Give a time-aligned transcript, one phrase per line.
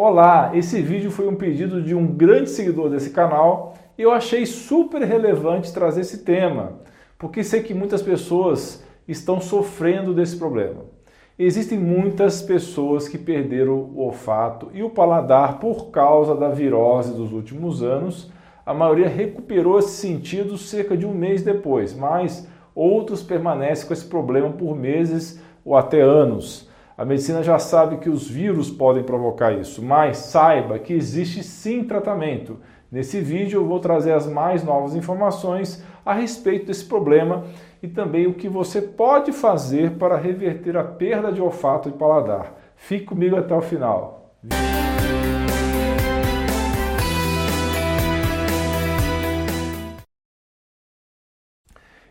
[0.00, 4.46] Olá, esse vídeo foi um pedido de um grande seguidor desse canal e eu achei
[4.46, 6.74] super relevante trazer esse tema,
[7.18, 10.84] porque sei que muitas pessoas estão sofrendo desse problema.
[11.36, 17.32] Existem muitas pessoas que perderam o olfato e o paladar por causa da virose dos
[17.32, 18.30] últimos anos.
[18.64, 24.06] A maioria recuperou esse sentido cerca de um mês depois, mas outros permanecem com esse
[24.06, 26.67] problema por meses ou até anos.
[26.98, 31.84] A medicina já sabe que os vírus podem provocar isso, mas saiba que existe sim
[31.84, 32.58] tratamento.
[32.90, 37.44] Nesse vídeo eu vou trazer as mais novas informações a respeito desse problema
[37.80, 42.58] e também o que você pode fazer para reverter a perda de olfato e paladar.
[42.74, 44.34] Fique comigo até o final.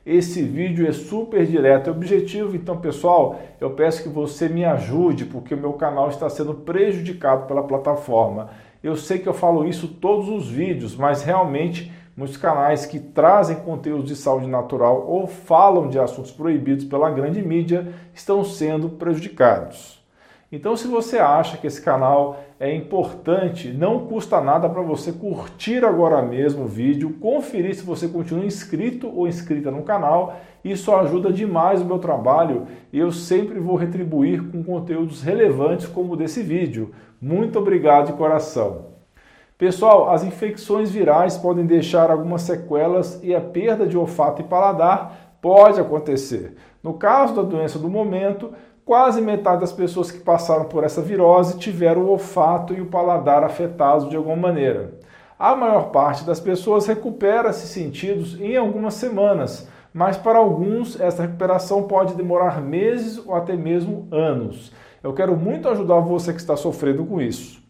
[0.07, 5.25] Esse vídeo é super direto e objetivo, então pessoal, eu peço que você me ajude
[5.25, 8.49] porque o meu canal está sendo prejudicado pela plataforma.
[8.81, 13.57] Eu sei que eu falo isso todos os vídeos, mas realmente muitos canais que trazem
[13.57, 19.96] conteúdos de saúde natural ou falam de assuntos proibidos pela grande mídia estão sendo prejudicados.
[20.49, 25.83] Então, se você acha que esse canal é importante, não custa nada para você curtir
[25.83, 30.37] agora mesmo o vídeo, conferir se você continua inscrito ou inscrita no canal.
[30.63, 36.13] Isso ajuda demais o meu trabalho e eu sempre vou retribuir com conteúdos relevantes como
[36.13, 36.93] o desse vídeo.
[37.21, 38.85] Muito obrigado de coração.
[39.57, 45.35] Pessoal, as infecções virais podem deixar algumas sequelas e a perda de olfato e paladar
[45.41, 46.55] pode acontecer.
[46.81, 48.53] No caso da doença do momento,
[48.87, 53.43] Quase metade das pessoas que passaram por essa virose tiveram o olfato e o paladar
[53.43, 54.93] afetados de alguma maneira.
[55.37, 61.23] A maior parte das pessoas recupera esses sentidos em algumas semanas, mas para alguns essa
[61.23, 64.71] recuperação pode demorar meses ou até mesmo anos.
[65.03, 67.61] Eu quero muito ajudar você que está sofrendo com isso.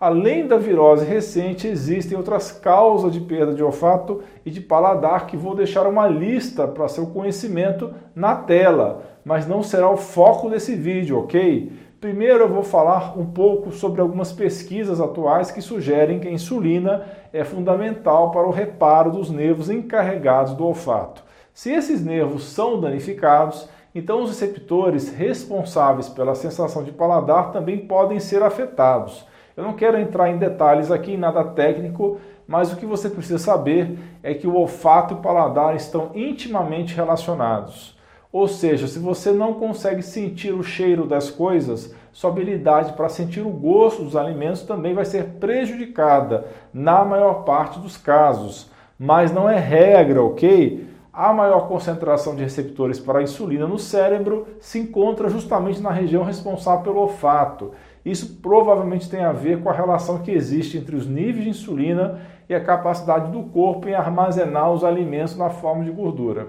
[0.00, 5.36] Além da virose recente, existem outras causas de perda de olfato e de paladar que
[5.36, 10.74] vou deixar uma lista para seu conhecimento na tela, mas não será o foco desse
[10.74, 11.70] vídeo, ok?
[12.00, 17.04] Primeiro eu vou falar um pouco sobre algumas pesquisas atuais que sugerem que a insulina
[17.30, 21.22] é fundamental para o reparo dos nervos encarregados do olfato.
[21.52, 28.18] Se esses nervos são danificados, então os receptores responsáveis pela sensação de paladar também podem
[28.18, 29.28] ser afetados.
[29.60, 33.98] Eu não quero entrar em detalhes aqui, nada técnico, mas o que você precisa saber
[34.22, 37.94] é que o olfato e o paladar estão intimamente relacionados.
[38.32, 43.42] Ou seja, se você não consegue sentir o cheiro das coisas, sua habilidade para sentir
[43.42, 48.70] o gosto dos alimentos também vai ser prejudicada na maior parte dos casos.
[48.98, 50.88] Mas não é regra, ok?
[51.12, 56.24] A maior concentração de receptores para a insulina no cérebro se encontra justamente na região
[56.24, 57.72] responsável pelo olfato.
[58.04, 62.20] Isso provavelmente tem a ver com a relação que existe entre os níveis de insulina
[62.48, 66.48] e a capacidade do corpo em armazenar os alimentos na forma de gordura.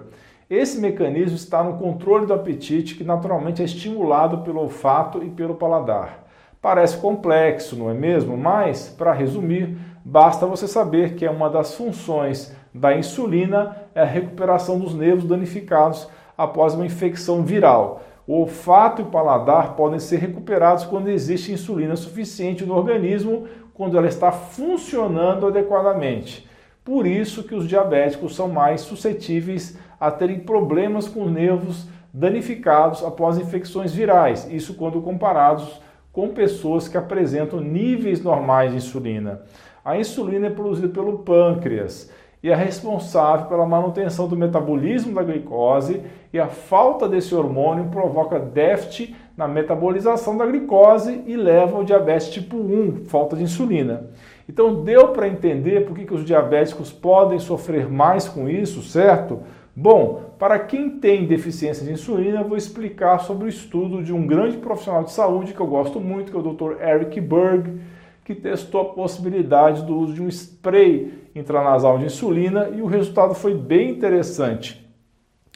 [0.49, 5.55] Esse mecanismo está no controle do apetite, que naturalmente é estimulado pelo olfato e pelo
[5.55, 6.25] paladar.
[6.61, 8.37] Parece complexo, não é mesmo?
[8.37, 14.05] Mas, para resumir, basta você saber que é uma das funções da insulina é a
[14.05, 16.07] recuperação dos nervos danificados
[16.37, 18.01] após uma infecção viral.
[18.27, 23.97] O olfato e o paladar podem ser recuperados quando existe insulina suficiente no organismo, quando
[23.97, 26.47] ela está funcionando adequadamente.
[26.83, 33.37] Por isso que os diabéticos são mais suscetíveis a terem problemas com nervos danificados após
[33.37, 39.41] infecções virais, isso quando comparados com pessoas que apresentam níveis normais de insulina.
[39.83, 42.11] A insulina é produzida pelo pâncreas
[42.43, 46.01] e é responsável pela manutenção do metabolismo da glicose
[46.33, 52.29] e a falta desse hormônio provoca déficit na metabolização da glicose e leva ao diabetes
[52.29, 54.09] tipo 1, falta de insulina.
[54.49, 59.39] Então deu para entender por que, que os diabéticos podem sofrer mais com isso, certo?
[59.75, 64.57] Bom, para quem tem deficiência de insulina, vou explicar sobre o estudo de um grande
[64.57, 66.81] profissional de saúde que eu gosto muito, que é o Dr.
[66.81, 67.79] Eric Berg,
[68.23, 73.33] que testou a possibilidade do uso de um spray intranasal de insulina e o resultado
[73.33, 74.85] foi bem interessante,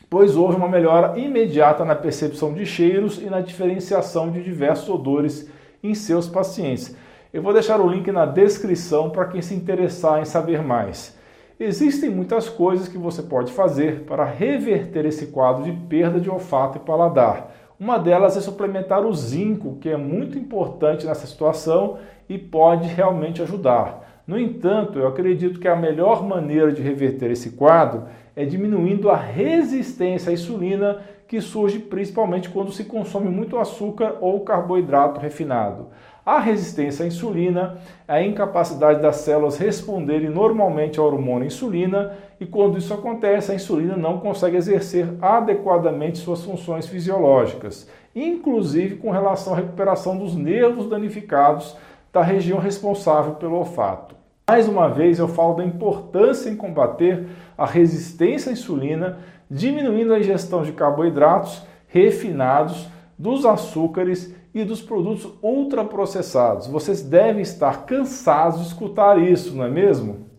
[0.09, 5.50] pois houve uma melhora imediata na percepção de cheiros e na diferenciação de diversos odores
[5.83, 6.95] em seus pacientes.
[7.33, 11.15] Eu vou deixar o link na descrição para quem se interessar em saber mais.
[11.59, 16.77] Existem muitas coisas que você pode fazer para reverter esse quadro de perda de olfato
[16.77, 17.53] e paladar.
[17.77, 21.98] Uma delas é suplementar o zinco, que é muito importante nessa situação
[22.30, 24.24] e pode realmente ajudar.
[24.25, 28.06] No entanto, eu acredito que a melhor maneira de reverter esse quadro
[28.36, 34.39] é diminuindo a resistência à insulina que surge principalmente quando se consome muito açúcar ou
[34.42, 35.88] carboidrato refinado.
[36.25, 37.77] A resistência à insulina
[38.07, 43.95] a incapacidade das células responderem normalmente ao hormônio insulina e quando isso acontece, a insulina
[43.95, 51.77] não consegue exercer adequadamente suas funções fisiológicas, inclusive com relação à recuperação dos nervos danificados
[52.12, 54.16] da região responsável pelo olfato.
[54.50, 59.19] Mais uma vez, eu falo da importância em combater a resistência à insulina,
[59.50, 62.88] diminuindo a ingestão de carboidratos refinados,
[63.18, 66.66] dos açúcares e dos produtos ultraprocessados.
[66.66, 70.30] Vocês devem estar cansados de escutar isso, não é mesmo?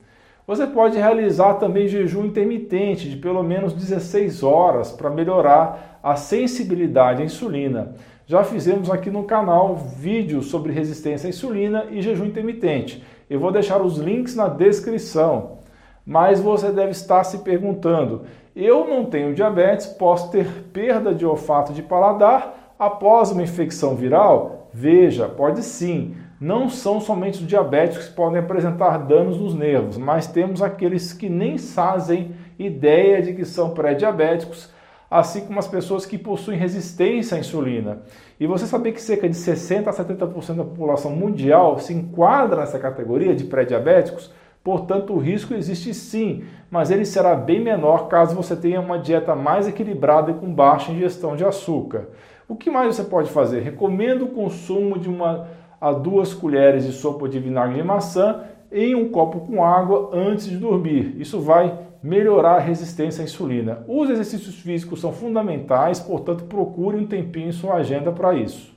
[0.47, 7.21] Você pode realizar também jejum intermitente de pelo menos 16 horas para melhorar a sensibilidade
[7.21, 7.95] à insulina.
[8.27, 13.05] Já fizemos aqui no canal vídeos sobre resistência à insulina e jejum intermitente.
[13.29, 15.59] Eu vou deixar os links na descrição.
[16.07, 18.23] Mas você deve estar se perguntando:
[18.55, 24.69] eu não tenho diabetes, posso ter perda de olfato de paladar após uma infecção viral?
[24.73, 26.15] Veja, pode sim.
[26.41, 31.31] Não são somente os diabéticos que podem apresentar danos nos nervos, mas temos aqueles que
[31.31, 34.71] nem fazem ideia de que são pré-diabéticos,
[35.11, 38.03] assim como as pessoas que possuem resistência à insulina.
[38.39, 42.79] E você sabia que cerca de 60 a 70% da população mundial se enquadra nessa
[42.79, 44.31] categoria de pré-diabéticos?
[44.63, 49.35] Portanto, o risco existe sim, mas ele será bem menor caso você tenha uma dieta
[49.35, 52.09] mais equilibrada e com baixa ingestão de açúcar.
[52.49, 53.61] O que mais você pode fazer?
[53.61, 55.49] Recomendo o consumo de uma
[55.81, 60.47] a duas colheres de sopa de vinagre de maçã em um copo com água antes
[60.47, 61.17] de dormir.
[61.19, 63.85] Isso vai melhorar a resistência à insulina.
[63.89, 68.75] Os exercícios físicos são fundamentais, portanto, procure um tempinho em sua agenda para isso.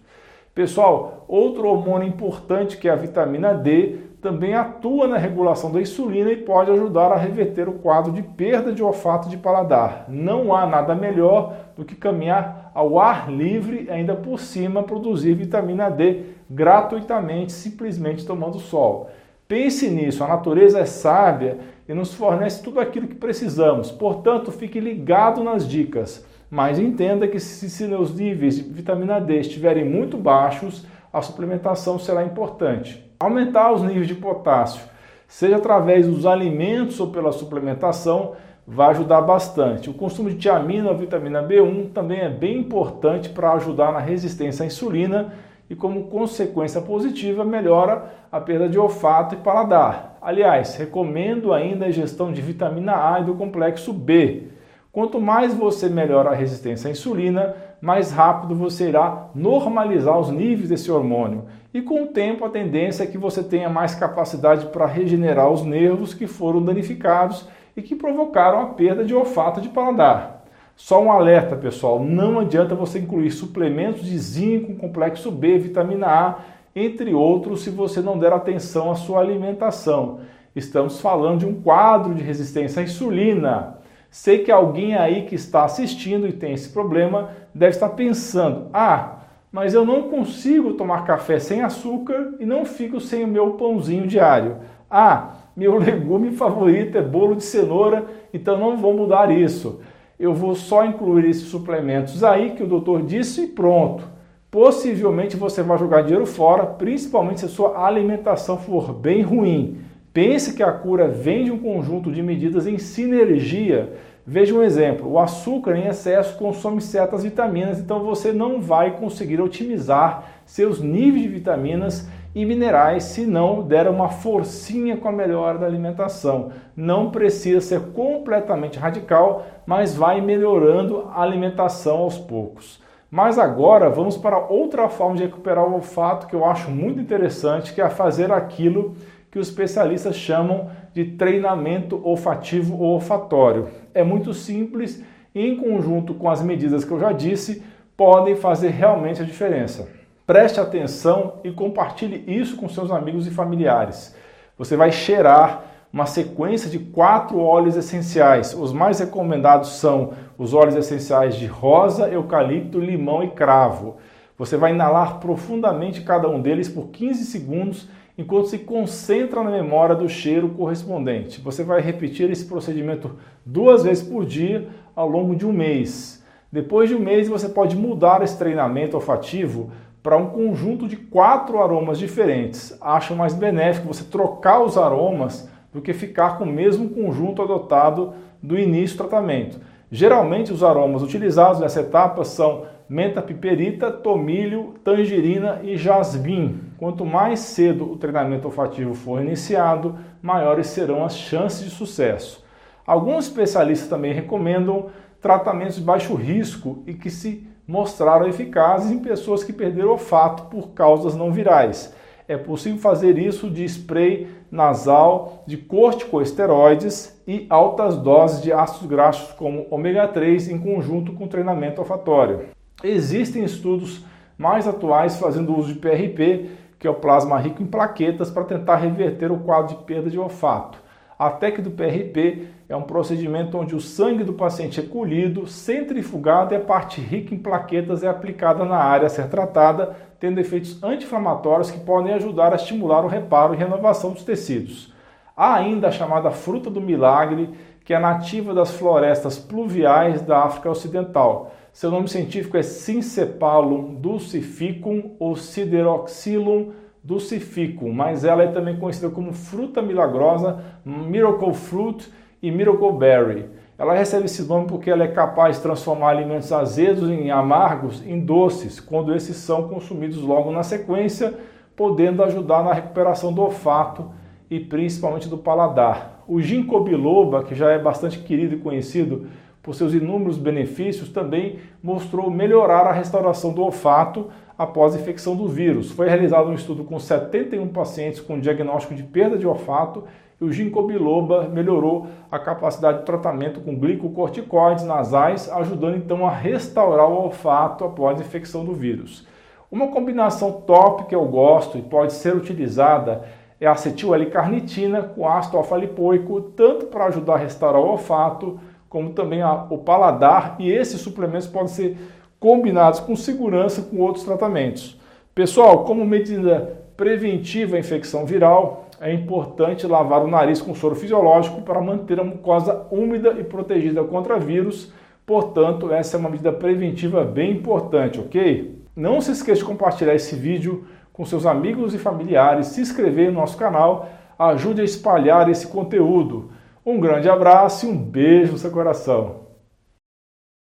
[0.53, 6.31] Pessoal, outro hormônio importante que é a vitamina D também atua na regulação da insulina
[6.31, 10.05] e pode ajudar a reverter o quadro de perda de olfato de paladar.
[10.09, 15.89] Não há nada melhor do que caminhar ao ar livre ainda por cima produzir vitamina
[15.89, 19.09] D gratuitamente, simplesmente tomando sol.
[19.47, 21.57] Pense nisso, a natureza é sábia
[21.87, 23.91] e nos fornece tudo aquilo que precisamos.
[23.91, 26.25] Portanto, fique ligado nas dicas.
[26.51, 32.23] Mas entenda que se seus níveis de vitamina D estiverem muito baixos, a suplementação será
[32.23, 33.03] importante.
[33.19, 34.81] Aumentar os níveis de potássio,
[35.27, 38.33] seja através dos alimentos ou pela suplementação,
[38.71, 39.89] vai ajudar bastante.
[39.89, 44.67] O consumo de tiamina vitamina B1 também é bem importante para ajudar na resistência à
[44.67, 45.33] insulina
[45.67, 50.17] e, como consequência positiva, melhora a perda de olfato e paladar.
[50.21, 54.49] Aliás, recomendo ainda a ingestão de vitamina A e do complexo B.
[54.91, 60.69] Quanto mais você melhora a resistência à insulina, mais rápido você irá normalizar os níveis
[60.69, 61.45] desse hormônio.
[61.73, 65.63] E com o tempo, a tendência é que você tenha mais capacidade para regenerar os
[65.63, 70.45] nervos que foram danificados e que provocaram a perda de olfato de paladar.
[70.75, 76.35] Só um alerta, pessoal: não adianta você incluir suplementos de zinco, complexo B, vitamina A,
[76.75, 80.21] entre outros, se você não der atenção à sua alimentação.
[80.55, 83.77] Estamos falando de um quadro de resistência à insulina.
[84.09, 89.17] Sei que alguém aí que está assistindo e tem esse problema deve estar pensando: ah,
[89.51, 94.07] mas eu não consigo tomar café sem açúcar e não fico sem o meu pãozinho
[94.07, 94.57] diário.
[94.89, 99.81] Ah, meu legume favorito é bolo de cenoura, então não vou mudar isso.
[100.19, 104.03] Eu vou só incluir esses suplementos aí que o doutor disse e pronto.
[104.51, 109.77] Possivelmente você vai jogar dinheiro fora, principalmente se a sua alimentação for bem ruim.
[110.11, 113.93] Pense que a cura vem de um conjunto de medidas em sinergia.
[114.25, 119.39] Veja um exemplo: o açúcar em excesso consome certas vitaminas, então você não vai conseguir
[119.39, 125.57] otimizar seus níveis de vitaminas e minerais se não der uma forcinha com a melhora
[125.57, 126.51] da alimentação.
[126.75, 132.81] Não precisa ser completamente radical, mas vai melhorando a alimentação aos poucos.
[133.11, 137.73] Mas agora vamos para outra forma de recuperar o olfato que eu acho muito interessante,
[137.73, 138.95] que é fazer aquilo
[139.31, 143.67] que os especialistas chamam de treinamento olfativo ou olfatório.
[143.93, 147.63] É muito simples e, em conjunto com as medidas que eu já disse,
[147.97, 149.98] podem fazer realmente a diferença.
[150.29, 154.15] Preste atenção e compartilhe isso com seus amigos e familiares.
[154.59, 158.53] Você vai cheirar uma sequência de quatro óleos essenciais.
[158.53, 163.97] Os mais recomendados são os óleos essenciais de rosa, eucalipto, limão e cravo.
[164.37, 169.95] Você vai inalar profundamente cada um deles por 15 segundos enquanto se concentra na memória
[169.95, 171.41] do cheiro correspondente.
[171.41, 176.23] Você vai repetir esse procedimento duas vezes por dia ao longo de um mês.
[176.51, 179.71] Depois de um mês, você pode mudar esse treinamento olfativo
[180.01, 182.77] para um conjunto de quatro aromas diferentes.
[182.81, 188.13] Acho mais benéfico você trocar os aromas do que ficar com o mesmo conjunto adotado
[188.41, 189.59] do início do tratamento.
[189.91, 196.61] Geralmente, os aromas utilizados nessa etapa são menta piperita, tomilho, tangerina e jasmim.
[196.77, 202.43] quanto mais cedo o treinamento olfativo for iniciado, maiores serão as chances de sucesso.
[202.85, 204.87] Alguns especialistas também recomendam
[205.21, 210.69] tratamentos de baixo risco e que se mostraram eficazes em pessoas que perderam olfato por
[210.69, 211.93] causas não virais.
[212.27, 219.33] É possível fazer isso de spray nasal de corticosteroides e altas doses de ácidos graxos
[219.33, 222.47] como ômega 3 em conjunto com treinamento olfatório.
[222.83, 224.03] Existem estudos
[224.35, 226.49] mais atuais fazendo uso de PRP,
[226.79, 230.17] que é o plasma rico em plaquetas, para tentar reverter o quadro de perda de
[230.17, 230.79] olfato.
[231.19, 236.53] A técnica do PRP é um procedimento onde o sangue do paciente é colhido, centrifugado
[236.53, 240.81] e a parte rica em plaquetas é aplicada na área a ser tratada, tendo efeitos
[240.81, 244.93] anti-inflamatórios que podem ajudar a estimular o reparo e renovação dos tecidos.
[245.35, 247.49] Há ainda a chamada fruta do milagre,
[247.83, 251.51] que é nativa das florestas pluviais da África Ocidental.
[251.73, 256.71] Seu nome científico é Syncephalum dulcificum ou Sideroxylum
[257.09, 262.07] dulcificum, mas ela é também conhecida como fruta milagrosa, miracle fruit
[262.39, 263.49] e miracle berry.
[263.79, 268.19] Ela recebe esse nome porque ela é capaz de transformar alimentos azedos em amargos em
[268.19, 271.33] doces, quando esses são consumidos logo na sequência,
[271.75, 274.11] podendo ajudar na recuperação do olfato
[274.47, 276.23] e principalmente do paladar.
[276.27, 279.27] O ginkgo biloba, que já é bastante querido e conhecido
[279.61, 285.47] por seus inúmeros benefícios, também mostrou melhorar a restauração do olfato após a infecção do
[285.47, 285.91] vírus.
[285.91, 290.03] Foi realizado um estudo com 71 pacientes com diagnóstico de perda de olfato
[290.39, 296.31] e o ginkgo biloba melhorou a capacidade de tratamento com glicocorticoides nasais, ajudando então a
[296.31, 299.27] restaurar o olfato após a infecção do vírus.
[299.69, 303.23] Uma combinação top que eu gosto e pode ser utilizada
[303.61, 308.59] é a acetil L-carnitina com ácido alfa-lipoico, tanto para ajudar a restaurar o olfato,
[308.89, 311.97] como também a, o paladar, e esses suplementos podem ser
[312.39, 314.99] combinados com segurança com outros tratamentos.
[315.35, 321.61] Pessoal, como medida preventiva à infecção viral, é importante lavar o nariz com soro fisiológico
[321.61, 324.91] para manter a mucosa úmida e protegida contra vírus.
[325.25, 328.83] Portanto, essa é uma medida preventiva bem importante, ok?
[328.95, 333.39] Não se esqueça de compartilhar esse vídeo com seus amigos e familiares, se inscrever no
[333.39, 336.51] nosso canal, ajude a espalhar esse conteúdo.
[336.89, 339.38] Um grande abraço e um beijo no seu coração.